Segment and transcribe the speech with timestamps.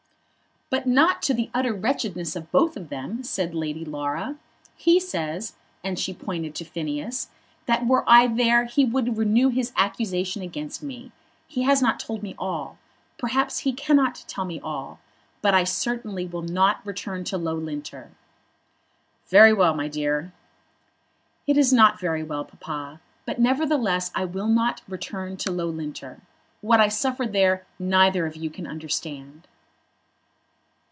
[0.73, 4.37] "But not to the utter wretchedness of both of them," said Lady Laura.
[4.77, 7.27] "He says," and she pointed to Phineas,
[7.65, 11.11] "that were I there he would renew his accusation against me.
[11.45, 12.77] He has not told me all.
[13.17, 15.01] Perhaps he cannot tell me all.
[15.41, 18.11] But I certainly will not return to Loughlinter."
[19.27, 20.31] "Very well, my dear."
[21.47, 26.21] "It is not very well, Papa; but, nevertheless, I will not return to Loughlinter.
[26.61, 29.49] What I suffered there neither of you can understand."